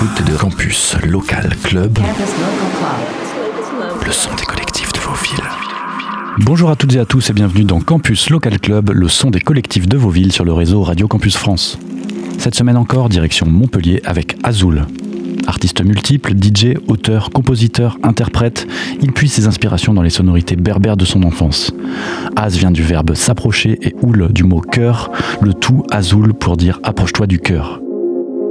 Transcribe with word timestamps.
l'écoute 0.00 0.30
de 0.30 0.36
Campus 0.36 0.96
Local 1.04 1.56
Club, 1.62 1.98
le 4.04 4.12
son 4.12 4.30
des 4.36 4.44
collectifs 4.44 4.92
de 4.92 4.98
vos 5.00 5.14
villes. 5.14 5.44
Bonjour 6.38 6.70
à 6.70 6.76
toutes 6.76 6.94
et 6.94 7.00
à 7.00 7.04
tous 7.04 7.30
et 7.30 7.32
bienvenue 7.32 7.64
dans 7.64 7.80
Campus 7.80 8.30
Local 8.30 8.60
Club, 8.60 8.90
le 8.90 9.08
son 9.08 9.30
des 9.30 9.40
collectifs 9.40 9.88
de 9.88 9.96
vos 9.96 10.10
villes 10.10 10.30
sur 10.30 10.44
le 10.44 10.52
réseau 10.52 10.82
Radio 10.82 11.08
Campus 11.08 11.36
France. 11.36 11.78
Cette 12.38 12.54
semaine 12.54 12.76
encore, 12.76 13.08
direction 13.08 13.46
Montpellier 13.46 14.00
avec 14.04 14.36
Azul. 14.44 14.86
Artiste 15.48 15.82
multiple, 15.84 16.32
DJ, 16.32 16.76
auteur, 16.86 17.30
compositeur, 17.30 17.98
interprète, 18.04 18.68
il 19.02 19.12
puise 19.12 19.32
ses 19.32 19.48
inspirations 19.48 19.94
dans 19.94 20.02
les 20.02 20.10
sonorités 20.10 20.56
berbères 20.56 20.96
de 20.96 21.06
son 21.06 21.24
enfance. 21.24 21.72
Az 22.36 22.56
vient 22.56 22.70
du 22.70 22.82
verbe 22.82 23.14
s'approcher 23.14 23.78
et 23.82 23.96
oul 24.02 24.28
du 24.32 24.44
mot 24.44 24.60
cœur, 24.60 25.10
le 25.40 25.54
tout 25.54 25.82
Azul 25.90 26.34
pour 26.34 26.56
dire 26.56 26.78
approche-toi 26.84 27.26
du 27.26 27.40
cœur. 27.40 27.80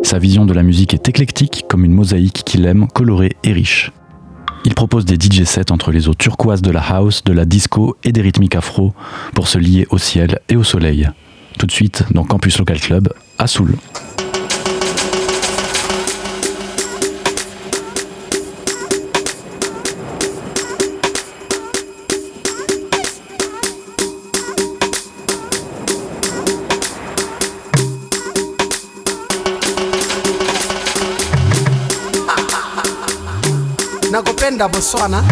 Sa 0.08 0.20
vision 0.20 0.46
de 0.46 0.54
la 0.54 0.64
musique 0.64 0.94
est 0.94 1.10
éclectique, 1.10 1.66
comme 1.68 1.84
une 1.84 1.92
mosaïque 1.92 2.44
qu'il 2.46 2.66
aime, 2.66 2.88
colorée 2.88 3.36
et 3.44 3.52
riche. 3.52 3.92
Il 4.64 4.74
propose 4.74 5.04
des 5.04 5.16
DJ 5.16 5.44
sets 5.44 5.70
entre 5.70 5.92
les 5.92 6.08
eaux 6.08 6.14
turquoises 6.14 6.62
de 6.62 6.72
la 6.72 6.80
house, 6.80 7.26
de 7.26 7.34
la 7.34 7.44
disco 7.44 7.98
et 8.06 8.14
des 8.14 8.22
rythmiques 8.22 8.56
afro 8.56 8.94
pour 9.36 9.50
se 9.50 9.58
lier 9.58 9.86
au 9.90 9.98
ciel 9.98 10.40
et 10.48 10.56
au 10.56 10.64
soleil. 10.64 11.10
Tout 11.60 11.66
de 11.66 11.74
suite 11.74 12.06
dans 12.12 12.24
Campus 12.24 12.58
Local 12.58 12.80
Club 12.80 13.10
à 13.38 13.48
Soul. 13.48 13.76
Nakupenda 34.68 34.70
Botswana, 34.70 35.24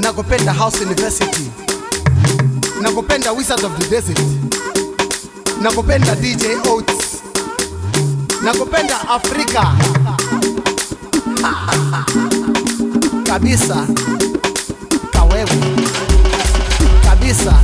nakupenda 0.00 0.52
House 0.52 0.80
University, 0.84 1.50
nakupenda 2.80 3.32
Wizard 3.32 3.64
of 3.64 3.76
the 3.78 3.88
Desert, 3.88 4.18
nakupenda 5.60 6.14
DJ 6.16 6.56
Oats, 6.66 7.22
nakupenda 8.42 9.00
Afrika. 9.08 9.74
Kabisa, 13.26 13.86
kawewe. 15.12 15.50
Kabisa, 17.04 17.54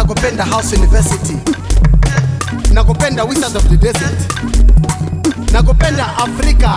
nakupenda 0.00 0.44
House 0.46 0.72
University, 0.76 1.36
nakupenda 2.72 3.22
Wizard 3.24 3.54
of 3.56 3.68
the 3.68 3.76
Desert, 3.76 4.18
nakupenda 5.52 6.06
Afrika 6.16 6.76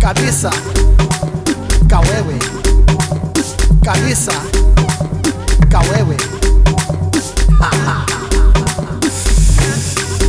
kabisa, 0.00 0.50
kawewe. 1.88 2.38
Kabisa, 3.84 4.32
kawewe. 5.70 6.16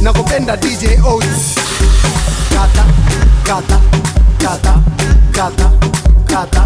Nakupenda 0.02 0.58
DJ 0.58 0.86
Oats 1.06 1.56
kata 2.54 2.86
kata 3.44 3.80
kata 4.38 4.80
kata 5.32 5.72
kata 6.28 6.66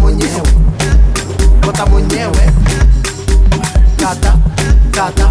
kota 0.00 0.06
mwenyewe 0.06 0.42
kota 1.64 1.86
mwenyewe 1.86 2.52
kata 3.96 4.34
kata 4.90 5.30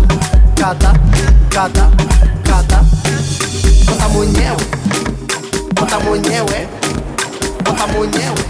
kata 0.56 0.94
kata 1.50 1.90
kata 2.44 2.84
kota 3.86 4.10
mwenyewe 4.10 4.58
kota 5.80 6.00
mwenyewe 6.00 6.68
kota 7.66 7.88
mwenyewe 7.88 8.44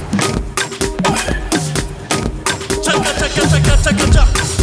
Chaka 2.81 3.13
chaka 3.19 3.47
chaka 3.47 3.77
chaka 3.83 4.07
chaka. 4.13 4.58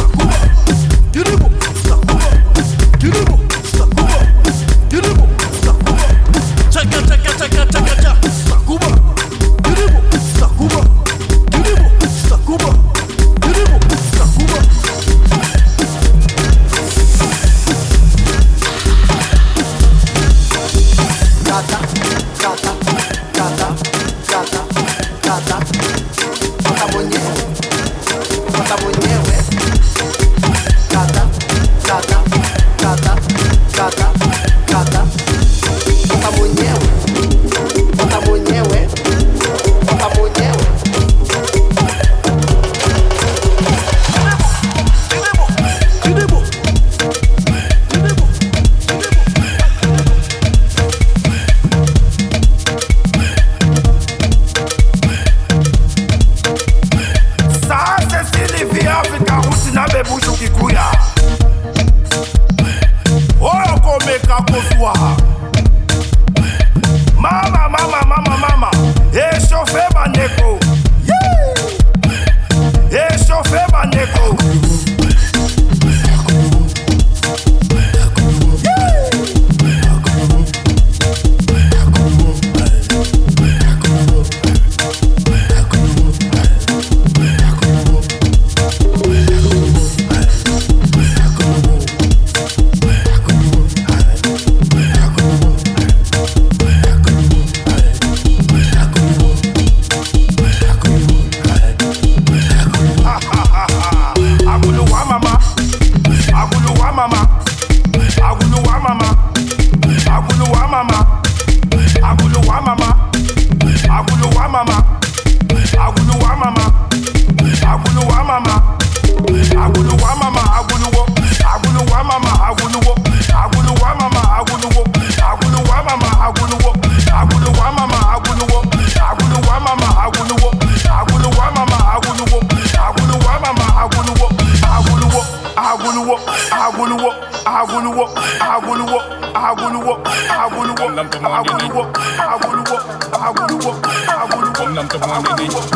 the 141.22 141.28
morning. 141.28 141.50
I 141.50 141.68
will 141.68 141.76
walk, 141.76 141.98
I 141.98 142.36
will 142.36 142.64
walk, 142.70 143.14
I 143.14 143.30
will 143.30 143.58
walk, 143.66 143.86
I 143.86 144.24
will 144.30 144.42
walk. 144.42 144.54
Come 144.56 144.74
down 144.74 144.88
to. 144.88 145.75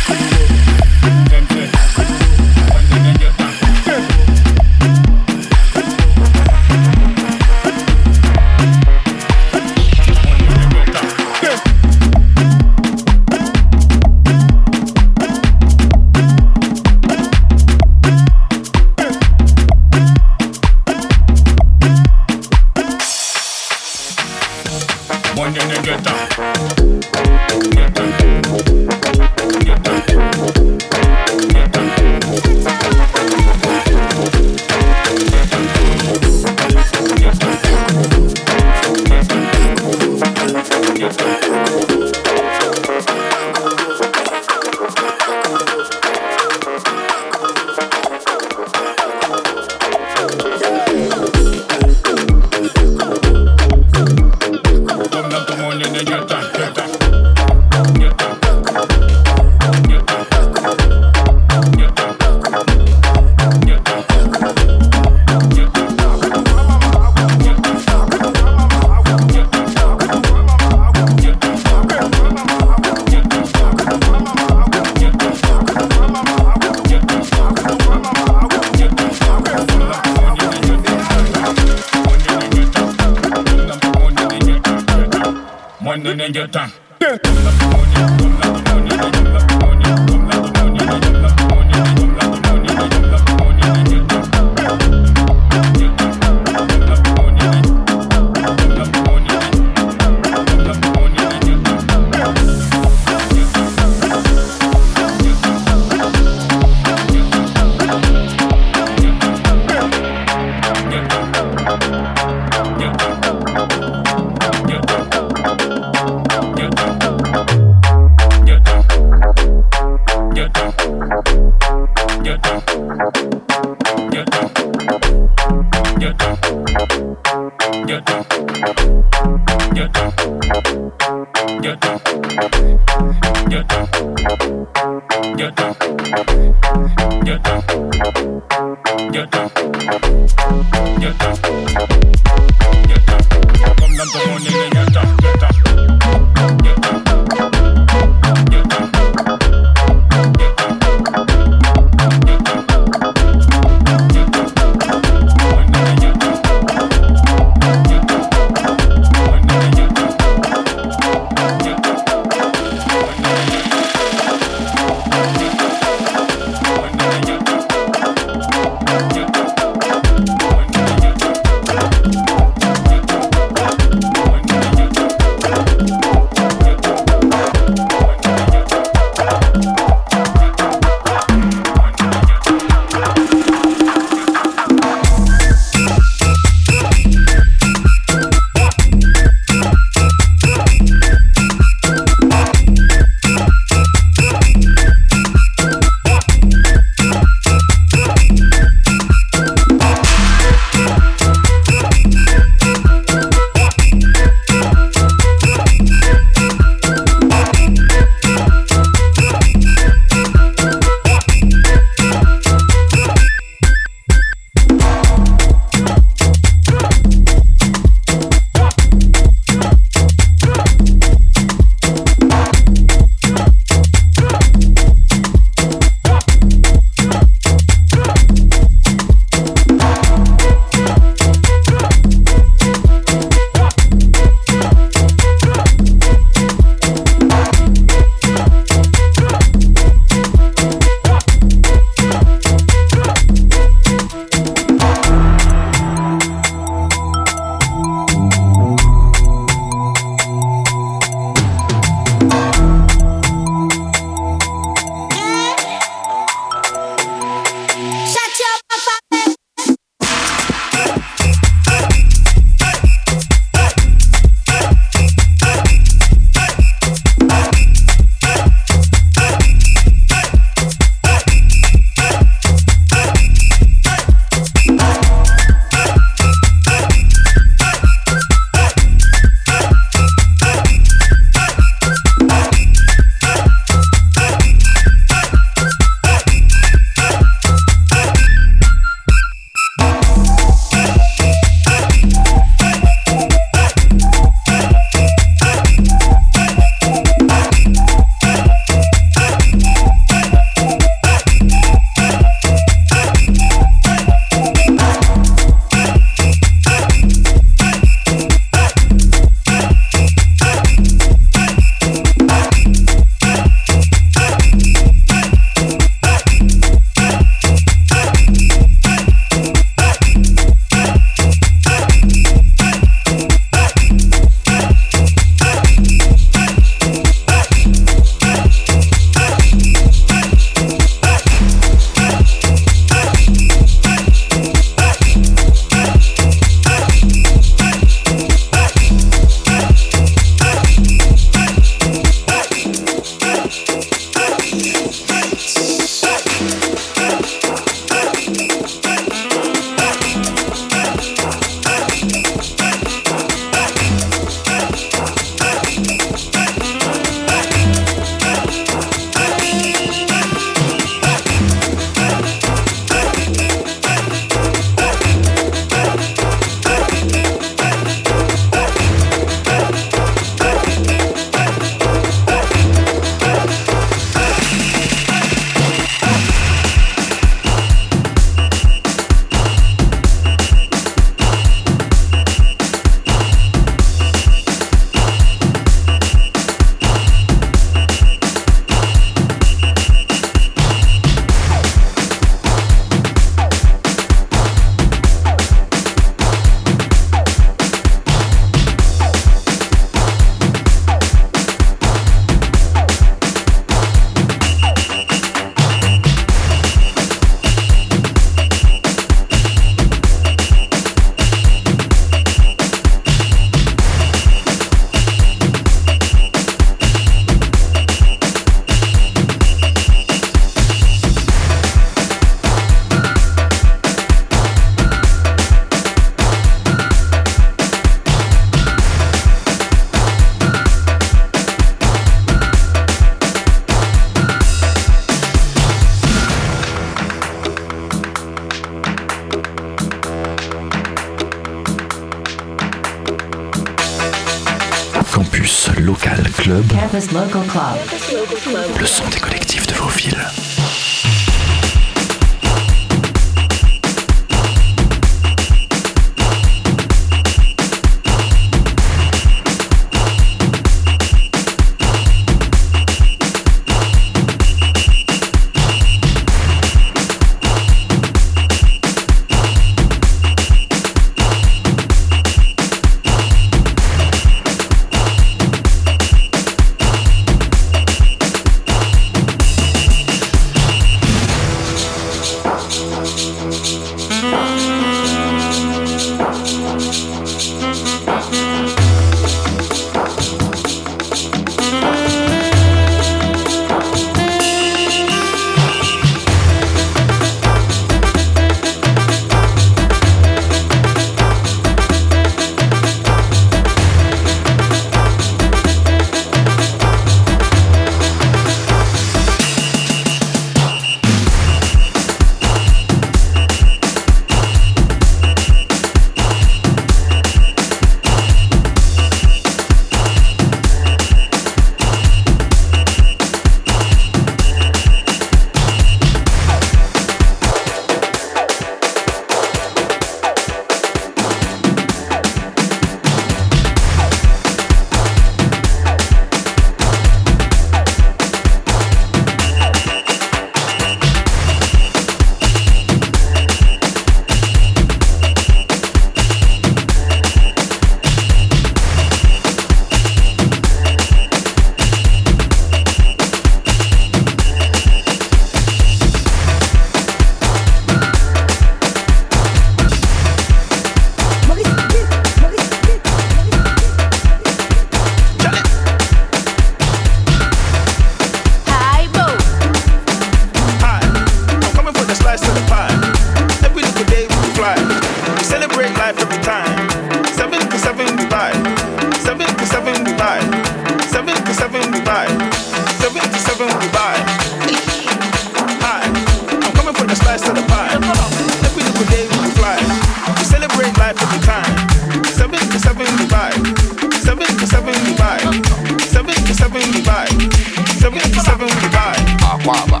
akwaba. 599.72 600.00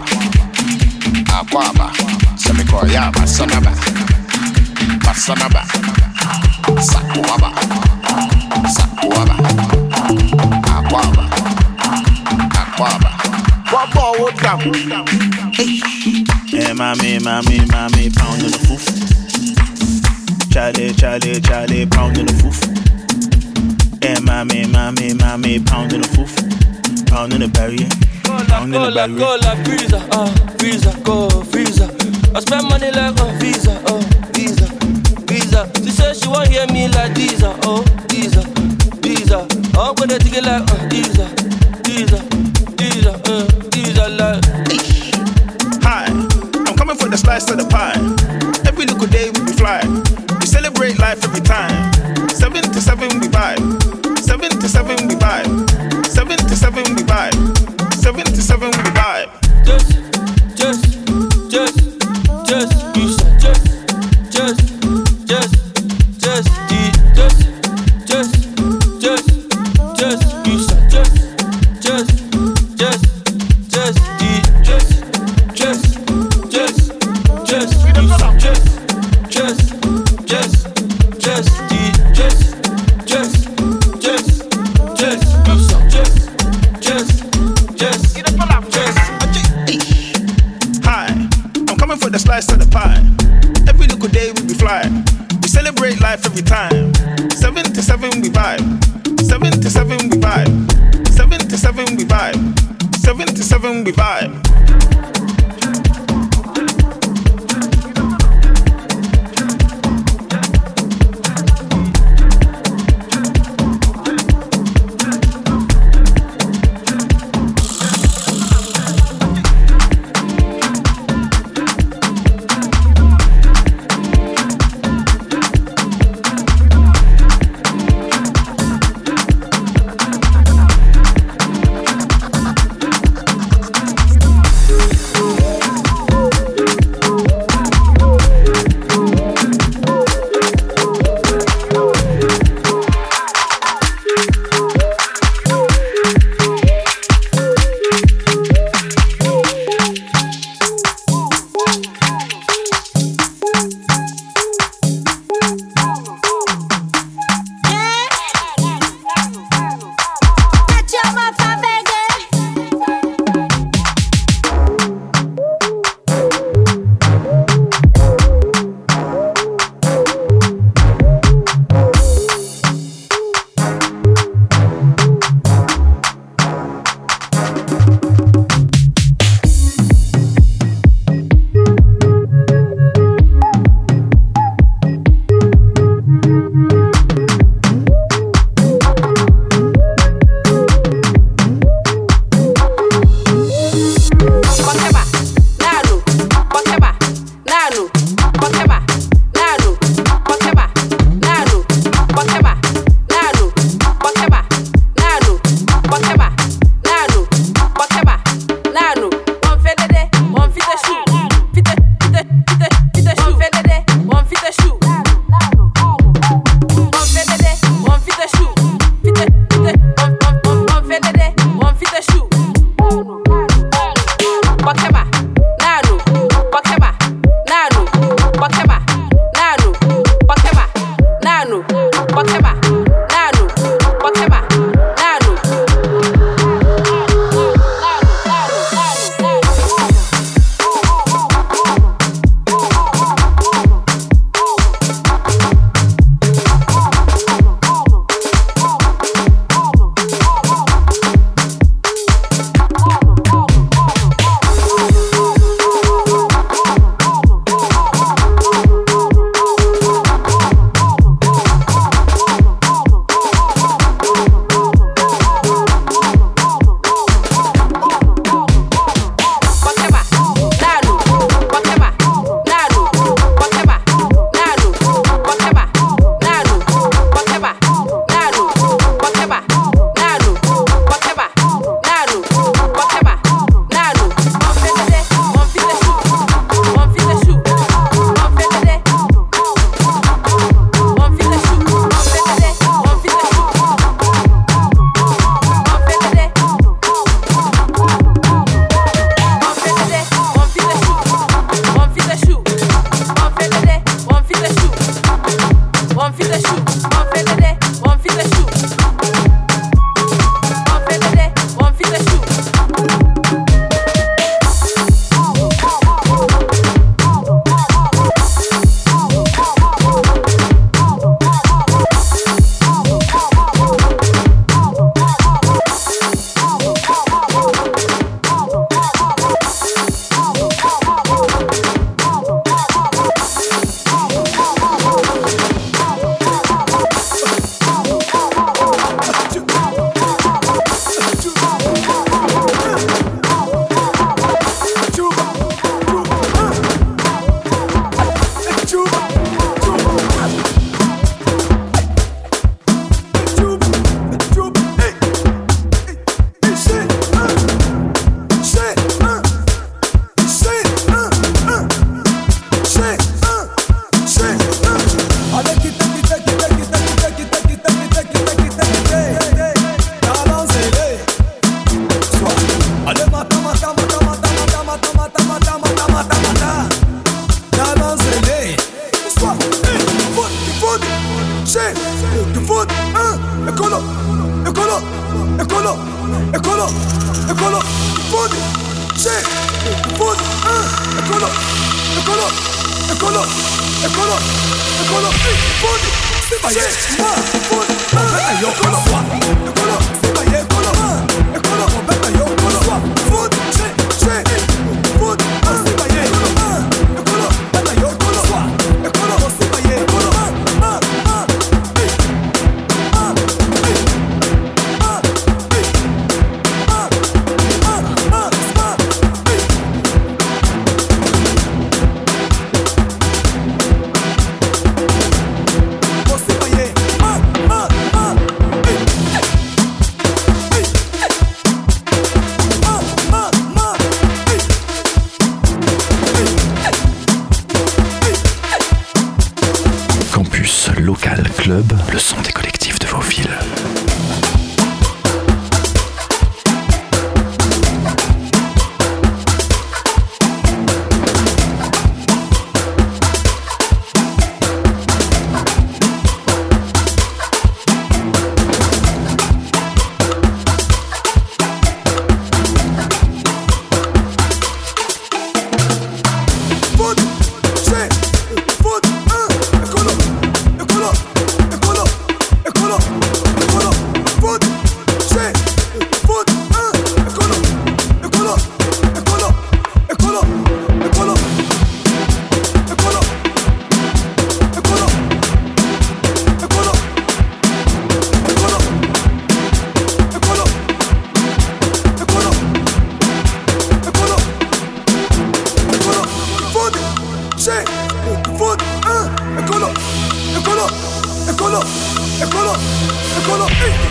Akwaba. 1.40 1.90
Semikoya 2.36 3.10
basanaba 3.12 3.72
basanaba 5.04 5.64
sakuaba 6.80 7.50
sakuaba 8.76 9.36
akwaba. 10.76 11.24
Akwaba. 12.60 13.10
Wabọ 13.72 14.04
wo 14.20 14.30
dam. 14.42 14.60
ẹ 16.52 16.74
máa 16.78 16.94
mi 17.00 17.18
máa 17.18 17.40
mi 17.48 17.56
máa 17.72 17.88
mi 17.96 18.10
pound 18.10 18.42
in 18.42 18.50
the 18.52 18.58
fúfú 18.58 18.92
Charlie 20.52 20.92
Charlie 20.94 21.40
Charlie, 21.40 21.86
pound 21.86 22.18
in 22.18 22.26
the 22.26 22.32
ẹ 24.00 24.20
máa 24.20 24.44
mi 24.44 24.64
máa 24.74 24.90
mi 24.92 25.14
máa 25.14 25.36
mi 25.38 25.58
pound 25.58 25.92
nínú 25.92 26.06
fúfú 26.14 26.42
pound 27.10 27.32
the 27.32 27.48
barrier 27.48 27.88
i 28.50 28.70
cola, 28.70 29.06
cola, 29.08 29.54
visa, 29.64 29.98
uh, 30.12 30.26
visa, 30.58 30.92
go, 31.04 31.28
visa. 31.52 31.86
I 32.34 32.40
spend 32.40 32.68
money 32.68 32.90
like 32.90 33.20
on 33.20 33.38
visa, 33.38 33.72
uh, 33.86 34.00
visa, 34.32 34.66
visa. 35.26 35.70
She 35.82 35.90
said 35.90 36.16
she 36.16 36.28
won't 36.28 36.48
hear 36.48 36.66
me 36.68 36.88
like 36.88 37.14
this. 37.14 37.41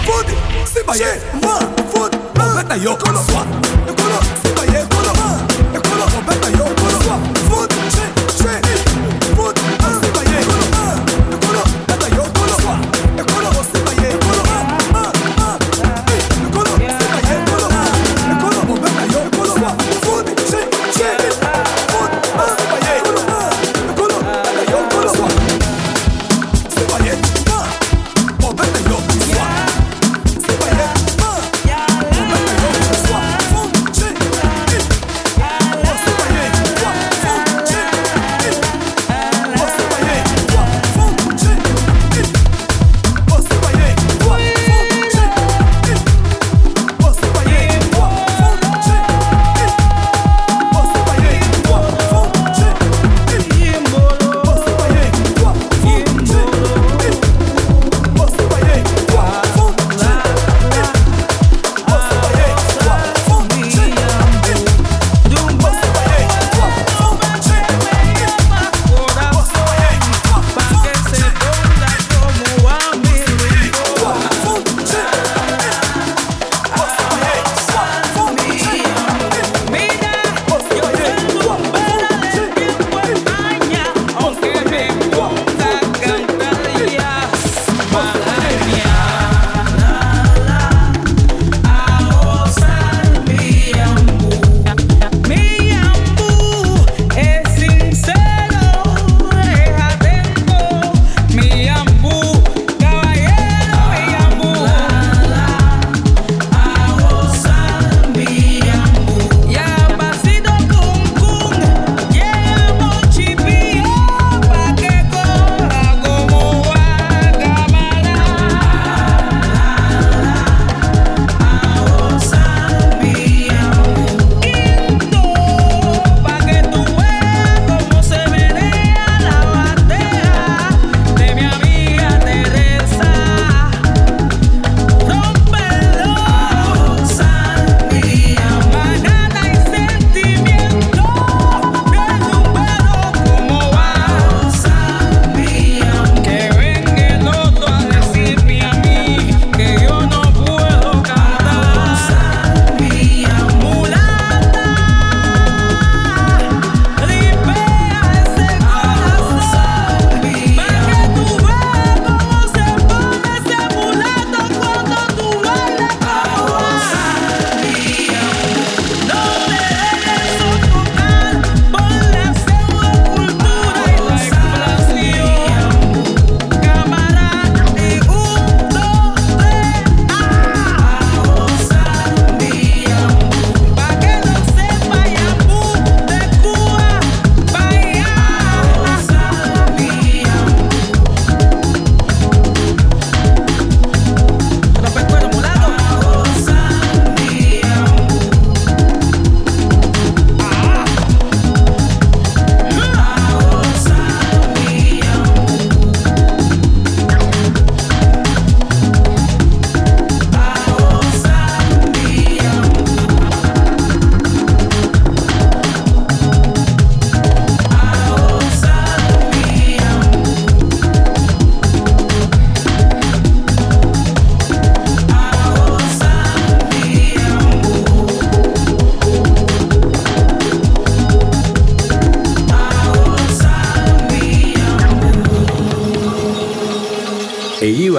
food. 0.06 0.28
See 0.68 0.84
my 0.86 0.98
head, 0.98 1.22
man, 1.42 1.64
food. 1.92 2.12
No 2.36 2.46
better 2.56 2.78
you. 2.78 2.96
Come 2.98 3.18
on, 3.18 4.01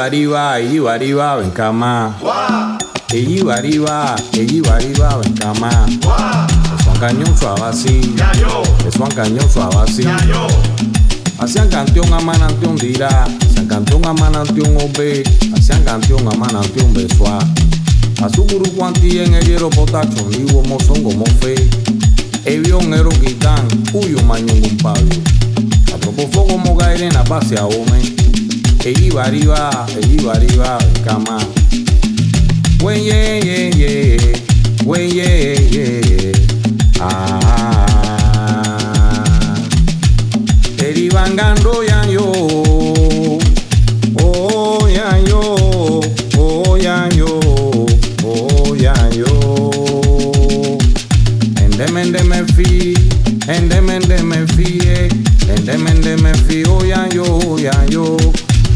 arriba, 0.03 0.59
ella 0.59 0.73
iba 0.73 0.95
arriba, 0.95 1.37
ven 1.37 1.51
cama. 1.51 2.17
Es 6.79 6.87
un 6.87 6.99
cañón 6.99 7.38
suave 7.38 7.62
así. 7.62 8.15
Es 8.87 8.97
un 8.97 9.09
cañón 9.09 9.51
suave 9.51 9.77
así. 9.87 10.05
Hacían 11.38 11.69
canción 11.69 12.12
a 12.12 12.21
manantión 12.21 12.77
dirá. 12.77 13.25
Hacían 13.45 13.67
canción 13.67 14.05
a 14.07 14.12
manantión 14.12 14.77
obe. 14.77 15.23
Hacían 15.55 15.83
canción 15.85 16.27
a 16.29 16.37
manantión 16.37 16.93
besua. 16.95 17.38
A 18.23 18.29
su 18.29 18.45
guru 18.45 18.71
cuanti 18.73 19.19
en 19.19 19.35
el 19.35 19.45
hierro 19.45 19.71
potacho. 19.71 20.27
Ni 20.31 20.51
como 20.53 20.81
son 20.81 21.03
como 21.03 21.25
fe. 21.41 21.55
Evión 22.45 22.93
ero 22.95 23.11
quitan. 23.11 23.67
Uyo 23.93 24.23
mañón 24.25 24.62
un 24.62 24.77
pablo. 24.79 25.15
A 25.95 25.99
tropo 25.99 26.27
fuego 26.29 26.49
como 26.49 26.77
gaire 26.77 27.07
en 27.07 27.15
la 27.15 27.23
base 27.23 27.59
a 27.59 27.67
home. 27.67 28.21
Ella 28.85 29.01
iba 29.01 29.23
arriba, 29.25 29.87
ella 29.97 30.35
iba 30.53 30.79
cama. 31.05 31.38
Wey, 32.83 32.99
yeah, 33.07 33.38
yeah, 33.38 33.71
yeah. 33.77 34.37
Wey, 34.85 35.09
yeah, 35.09 35.55
yeah. 35.71 36.33
Ah. 37.01 37.87
Derivangando 40.77 41.83
ya 41.85 42.03
yo. 42.11 42.33
Oh, 44.18 44.88
ya 44.88 45.16
yo. 45.31 46.01
Oh, 46.38 46.77
ya 46.77 47.09
yo. 47.14 47.38
Oh, 48.27 48.75
ya 48.75 48.95
yo. 49.14 49.31
Endeme, 51.62 52.03
endeme 52.03 52.45
fi. 52.57 52.95
Endeme, 53.47 53.95
endeme 54.03 54.47
fi. 54.57 54.79
eh. 54.88 55.09
Endeme, 55.55 55.90
endeme 55.90 56.35
fi. 56.49 56.64
Oh, 56.66 56.83
ya 56.85 57.07
yo. 57.14 57.57
Ya 57.59 57.73
yo. 57.88 58.16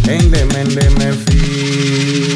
en 0.08 0.30
de 0.30 0.44
men 0.44 0.68
de 0.68 0.90
me 0.98 1.12
feel. 1.12 2.35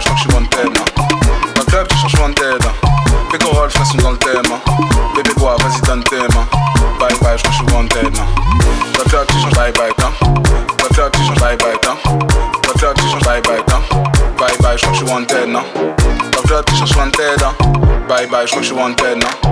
Je 0.00 0.04
crois 0.04 0.14
que 0.14 0.22
je 0.22 0.28
suis 0.28 0.36
one 0.36 0.48
thème 0.48 0.72
hein. 0.76 0.84
Le 1.56 1.64
club 1.64 1.86
qui 1.88 1.98
cherche 1.98 2.14
loin 2.14 2.28
d'aide 2.30 2.62
hein. 2.64 2.72
Bébé 5.16 5.34
bois, 5.36 5.56
vas-y 5.60 5.80
donne 5.82 6.02
mains. 6.10 6.46
Bye 6.98 7.16
bye, 7.20 7.36
je 7.36 7.42
crois 7.42 7.50
que 7.50 7.50
je 7.50 7.52
suis 7.52 7.66
là. 8.02 8.24
La 8.98 9.04
club 9.10 9.26
tu 9.26 9.38
changes 9.40 9.54
bye 9.54 9.72
bye 9.72 9.92
hein. 10.02 10.12
La 10.82 10.88
club 10.94 11.12
tu 11.12 11.20
changes 11.26 11.40
bye 11.40 11.56
bye 11.56 11.78
hein. 11.86 11.96
La 12.66 12.72
club 12.74 12.94
tu 12.96 13.02
changes 13.08 13.24
bye 13.24 13.42
bye 13.42 13.62
hein. 13.70 13.80
Bye 14.38 14.56
bye, 14.60 14.78
je 14.78 14.82
crois 14.82 14.92
que 14.92 14.98
je 14.98 15.04
suis 15.04 15.12
wanted 15.12 15.48
non. 15.48 15.64
La 16.36 16.42
club 16.42 16.64
tu 16.66 16.76
changes 16.76 16.96
wanted 16.96 17.42
hein. 17.42 17.54
Bye 18.08 18.26
bye, 18.26 18.46
je 18.46 18.50
crois 18.50 18.60
que 18.60 18.66
je 18.66 18.72
suis 18.72 18.80
wanted 18.80 19.16
non. 19.16 19.47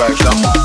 back 0.00 0.24
up. 0.24 0.59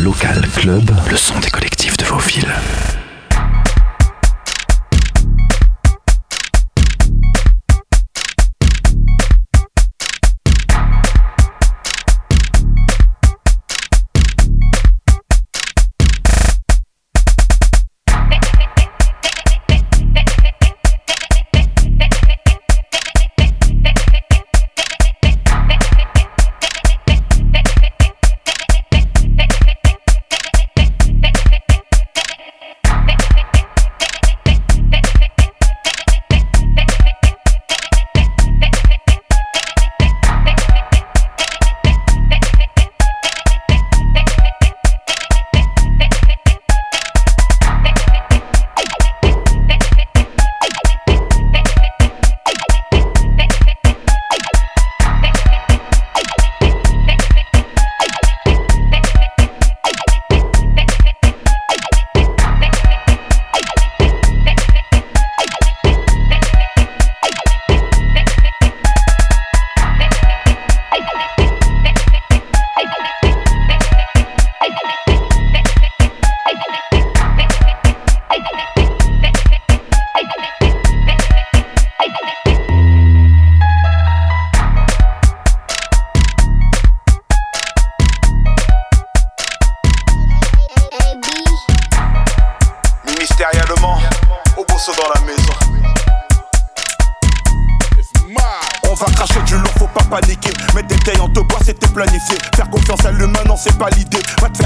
Local 0.00 0.48
Club, 0.56 0.90
le 1.10 1.16
son 1.16 1.38
des 1.40 1.50
collectifs 1.50 1.98
de 1.98 2.06
vos 2.06 2.16
villes. 2.16 2.54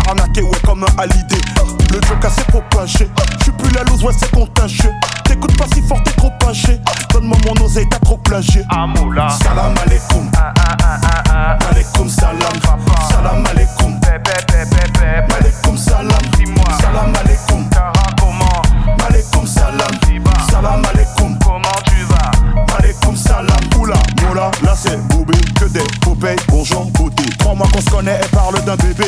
Arnaquer, 0.08 0.42
ouais, 0.42 0.58
comme 0.64 0.84
un 0.84 1.02
halidé. 1.02 1.36
Le 1.90 2.00
joke 2.06 2.24
assez 2.24 2.44
propagé. 2.44 3.08
J'suis 3.40 3.52
plus 3.52 3.70
la 3.74 3.82
loose, 3.84 4.02
ouais, 4.04 4.12
c'est 4.18 4.30
contagieux. 4.30 4.92
T'écoutes 5.24 5.56
pas 5.56 5.66
si 5.74 5.82
fort, 5.82 6.02
t'es 6.04 6.12
trop 6.12 6.32
âgé. 6.48 6.80
Donne-moi 7.12 7.38
mon 7.46 7.64
oseille, 7.64 7.88
t'as 7.88 7.98
trop 7.98 8.18
plagié. 8.18 8.62
Salam 9.42 9.74
alaikum. 9.86 10.30
Alaikum 11.70 12.08
salam. 12.08 12.38
Salam. 13.10 13.44
Alaikum 13.46 13.73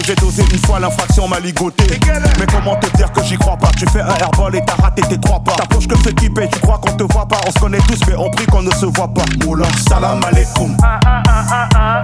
J'ai 0.06 0.14
dosé 0.14 0.44
une 0.52 0.58
fois, 0.64 0.78
l'infraction 0.78 1.26
m'a 1.26 1.40
ligoté. 1.40 1.84
Mais 2.38 2.46
comment 2.46 2.76
te 2.76 2.96
dire 2.96 3.10
que 3.10 3.20
Tu 3.76 3.86
fais 3.88 4.02
un 4.02 4.14
airball 4.14 4.54
et 4.54 4.60
t'as 4.64 4.80
raté 4.80 5.02
tes 5.02 5.18
trois 5.18 5.40
pas. 5.40 5.54
Ta 5.56 5.66
poche 5.66 5.88
que 5.88 5.98
s'équipe 5.98 6.38
et 6.38 6.48
tu 6.48 6.60
crois 6.60 6.78
qu'on 6.78 6.92
te 6.92 7.12
voit 7.12 7.26
pas. 7.26 7.40
On 7.44 7.50
se 7.50 7.58
connaît 7.58 7.80
tous, 7.88 7.98
mais 8.06 8.14
on 8.16 8.30
prie 8.30 8.46
qu'on 8.46 8.62
ne 8.62 8.70
se 8.70 8.86
voit 8.86 9.08
pas. 9.08 9.24
Moula, 9.44 9.66
salam 9.88 10.22
alaikum. 10.22 10.76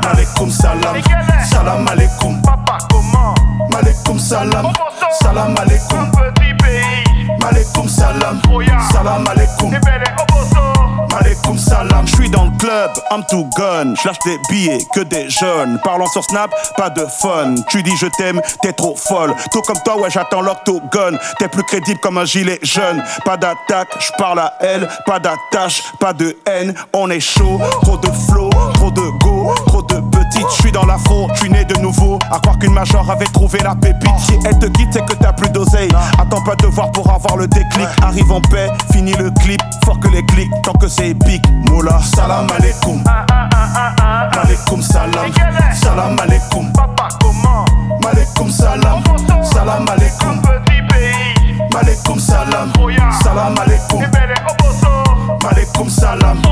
Malekoum 0.03 0.51
salam. 0.51 0.97
Salam 1.49 1.87
alaikum. 1.87 2.43
Papa, 2.43 2.79
comment? 2.91 3.37
Malekoum 3.71 4.19
salam. 4.19 4.73
Salam 5.23 5.55
alaikum. 5.57 6.11
petit 6.11 6.55
pays. 6.55 7.29
Malekoum 7.41 7.89
salam. 7.89 8.43
Oya. 8.53 8.81
Salam 8.91 9.25
alaikum. 9.29 9.71
Malekoum 11.43 11.59
salam, 11.59 12.07
je 12.07 12.15
suis 12.15 12.31
dans 12.31 12.45
le 12.45 12.51
club, 12.59 12.91
I'm 13.11 13.25
too 13.29 13.49
gun, 13.57 13.95
je 13.95 14.07
lâche 14.07 14.19
des 14.25 14.39
billets, 14.49 14.79
que 14.95 15.01
des 15.01 15.29
jeunes. 15.29 15.79
Parlant 15.83 16.07
sur 16.07 16.23
Snap, 16.25 16.51
pas 16.77 16.91
de 16.91 17.05
fun. 17.07 17.55
Tu 17.69 17.83
dis 17.83 17.97
je 17.97 18.07
t'aime, 18.17 18.41
t'es 18.63 18.73
trop 18.73 18.95
folle. 18.97 19.35
Tout 19.51 19.63
comme 19.63 19.79
toi, 19.85 20.01
ouais, 20.01 20.11
j'attends 20.11 20.41
l'octogone. 20.41 21.19
T'es 21.39 21.49
plus 21.49 21.63
crédible 21.65 21.99
comme 22.01 22.19
un 22.19 22.25
gilet 22.25 22.59
jeune. 22.63 23.03
Pas 23.25 23.37
d'attaque, 23.37 23.89
je 23.99 24.11
parle 24.19 24.41
à 24.41 24.55
elle, 24.61 24.89
pas 25.07 25.19
d'attache, 25.19 25.83
pas 25.99 26.13
de 26.13 26.37
haine. 26.47 26.75
On 26.93 27.11
est 27.11 27.21
chaud, 27.21 27.61
trop 27.83 27.97
de 27.97 28.11
flow, 28.29 28.51
trop 28.75 28.91
de 28.91 29.19
go, 29.19 29.55
trop 29.67 29.83
de 29.83 29.97
petites. 29.97 30.47
Je 30.57 30.63
suis 30.63 30.73
dans 30.73 30.87
l'afro, 30.87 31.29
je 31.35 31.41
suis 31.41 31.51
né 31.51 31.65
de 31.65 31.79
nouveau. 31.81 32.19
À 32.31 32.39
croire 32.39 32.59
qu'une 32.59 32.73
major 32.73 33.09
avait 33.11 33.27
trouvé 33.27 33.59
la 33.61 33.75
pépite. 33.75 34.11
Si 34.19 34.39
elle 34.45 34.59
te 34.59 34.67
quitte, 34.67 34.91
c'est 34.93 35.05
que 35.05 35.15
t'as 35.15 35.33
plus 35.33 35.51
d'oseille. 35.51 35.91
Attends 36.19 36.43
pas 36.45 36.57
de 36.57 36.67
voir 36.67 36.91
pour 36.93 37.11
avoir 37.11 37.37
le 37.37 37.47
déclic. 37.47 37.89
Arrive 38.03 38.31
en 38.31 38.41
paix, 38.41 38.71
fini 38.93 39.13
le 39.13 39.31
clip, 39.31 39.61
fort 39.85 39.99
que 39.99 40.09
les 40.09 40.25
clics, 40.27 40.51
tant 40.63 40.73
que 40.73 40.89
c'est 40.89 41.09
épique. 41.09 41.32
Moula, 41.41 41.99
salam 42.03 42.47
alaikum. 42.47 43.03
Malekoum 44.37 44.83
salam. 44.83 45.33
Salam 45.75 46.17
alaikum. 46.19 46.73
Papa, 46.73 47.09
comment? 47.21 47.67
Malekoum 48.05 48.51
salam. 48.51 49.03
Salam 49.43 49.87
alaikum. 49.89 50.43
petit 50.43 50.83
pays. 50.89 52.21
Salam. 52.21 52.73
Oya. 52.81 53.11
Salam 53.23 53.55
alaikum. 53.57 54.03
Oboso. 54.51 54.93
Malekoum 55.43 55.89
salam. 55.89 56.43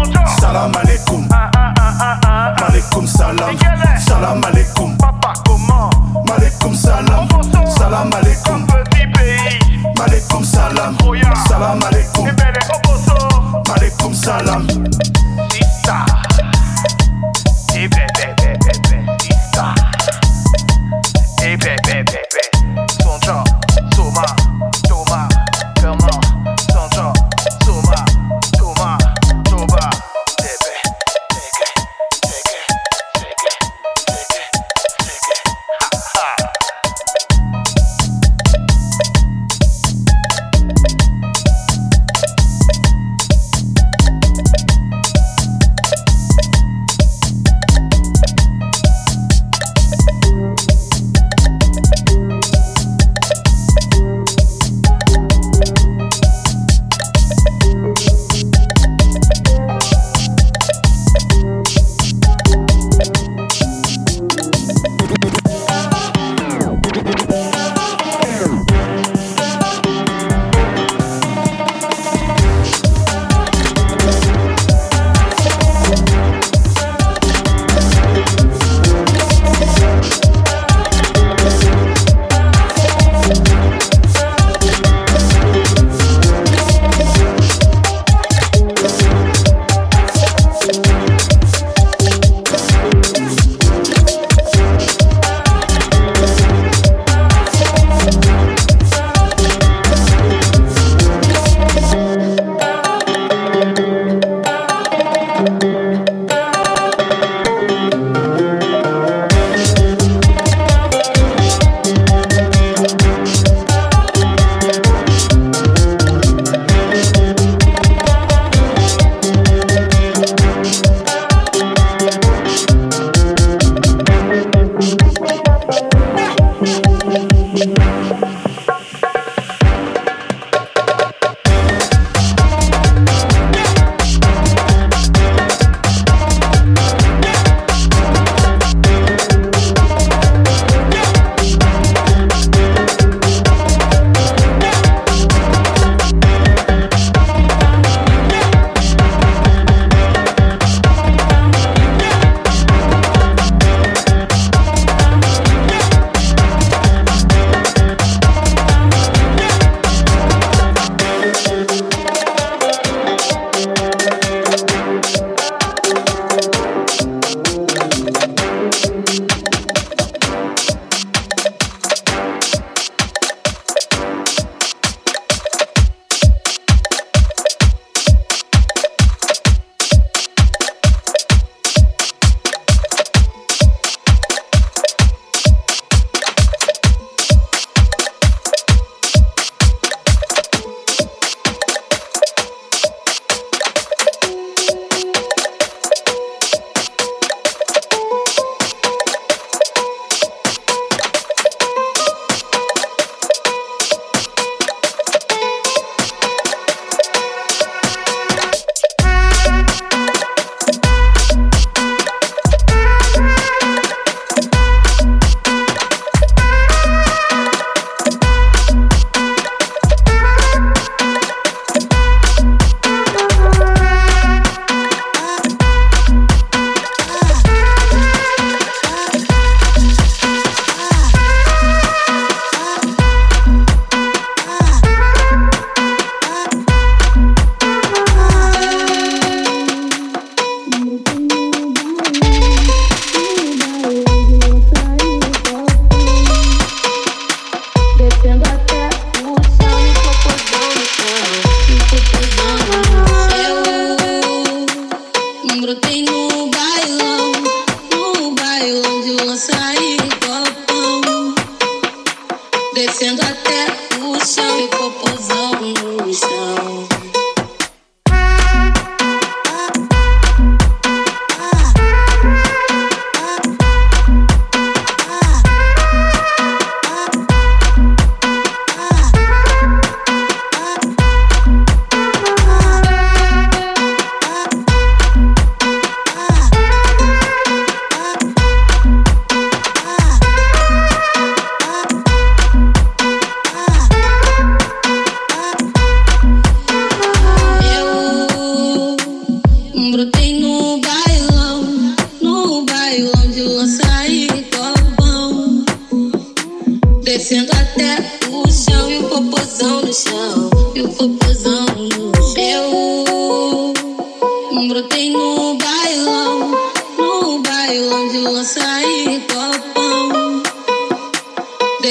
Salam 0.41 0.73
alaikum. 0.73 1.29
Malekoum 2.61 3.07
salam. 3.07 3.57
Salam 3.99 4.41
alaikum. 4.43 4.97
Papa, 4.97 5.35
comment? 5.47 5.91
Malekoum 6.29 6.75
salam. 6.75 7.29
Salam 7.77 8.11
alaikum. 8.13 8.67
petit 8.67 9.07
pays. 9.13 9.59
Malekoum 9.99 10.45
salam. 10.45 10.97
Oya. 11.05 11.35
Salam 11.49 11.79
alaikum. 11.83 12.90
Malekoum 13.91 14.15
salam. 14.15 14.67
Bébé, 17.73 18.07
bébé, 18.17 18.59
bébé. 18.61 19.07
Sista. 19.21 19.75
Et 21.43 21.57
bébé, 21.57 21.90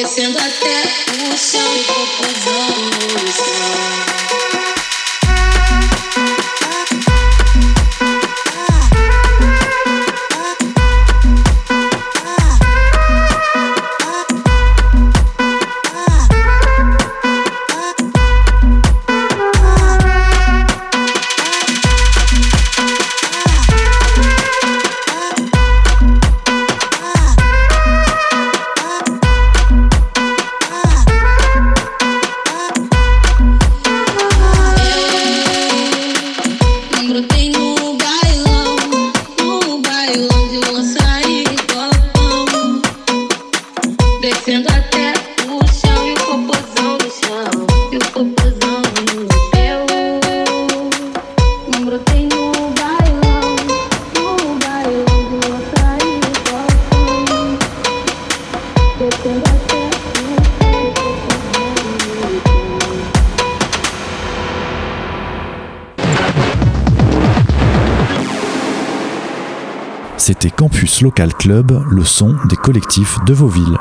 descendo 0.01 0.37
até 0.37 0.81
o 1.29 1.37
chão 1.37 1.75
e 1.75 1.83
vou 1.83 2.07
Local 71.01 71.33
Club, 71.33 71.83
le 71.91 72.03
son 72.03 72.35
des 72.45 72.55
collectifs 72.57 73.17
de 73.25 73.33
vos 73.33 73.47
villes. 73.47 73.77